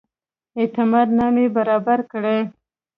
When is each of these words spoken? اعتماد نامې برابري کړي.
اعتماد 0.59 1.07
نامې 1.17 1.45
برابري 1.55 2.03
کړي. 2.11 2.37